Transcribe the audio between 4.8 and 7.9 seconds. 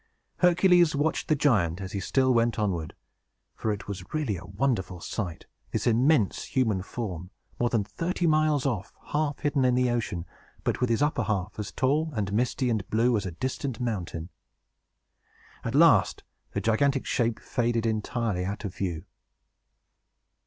sight, this immense human form, more than